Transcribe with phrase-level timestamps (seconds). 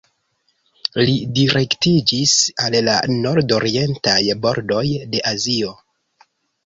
[1.09, 2.33] Li direktiĝis
[2.67, 5.77] al la nordorientaj bordoj de Azio.